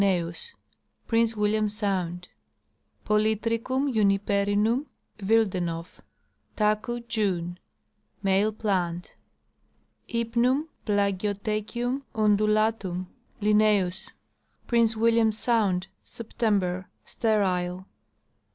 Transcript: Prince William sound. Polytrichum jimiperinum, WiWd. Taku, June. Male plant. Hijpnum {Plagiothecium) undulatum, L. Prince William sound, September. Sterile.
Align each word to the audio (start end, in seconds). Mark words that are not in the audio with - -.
Prince 1.05 1.35
William 1.35 1.69
sound. 1.69 2.27
Polytrichum 3.05 3.93
jimiperinum, 3.93 4.87
WiWd. 5.19 5.85
Taku, 6.55 7.01
June. 7.01 7.59
Male 8.23 8.51
plant. 8.51 9.13
Hijpnum 10.09 10.69
{Plagiothecium) 10.87 12.01
undulatum, 12.15 13.05
L. 13.43 13.91
Prince 14.65 14.95
William 14.97 15.31
sound, 15.31 15.85
September. 16.03 16.87
Sterile. 17.05 17.85